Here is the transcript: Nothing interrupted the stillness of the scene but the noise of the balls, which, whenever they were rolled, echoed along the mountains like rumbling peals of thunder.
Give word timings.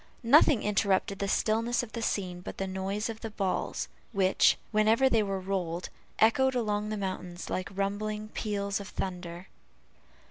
Nothing 0.23 0.63
interrupted 0.63 1.19
the 1.19 1.27
stillness 1.27 1.83
of 1.83 1.91
the 1.91 2.01
scene 2.01 2.41
but 2.41 2.57
the 2.57 2.65
noise 2.65 3.07
of 3.07 3.19
the 3.21 3.29
balls, 3.29 3.87
which, 4.13 4.57
whenever 4.71 5.09
they 5.11 5.21
were 5.21 5.39
rolled, 5.39 5.89
echoed 6.17 6.55
along 6.55 6.89
the 6.89 6.97
mountains 6.97 7.51
like 7.51 7.69
rumbling 7.71 8.29
peals 8.29 8.79
of 8.79 8.87
thunder. 8.87 9.45